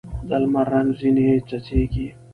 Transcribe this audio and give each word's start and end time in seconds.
د 0.27 0.31
لمر 0.41 0.65
رنګ 0.73 0.89
ځیني 0.99 1.27
څڅېږي 1.47 2.07